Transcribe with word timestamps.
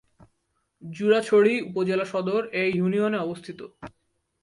জুরাছড়ি 0.83 1.53
উপজেলা 1.61 2.05
সদর 2.05 2.41
এ 2.53 2.63
ইউনিয়নে 2.75 3.17
অবস্থিত। 3.17 3.59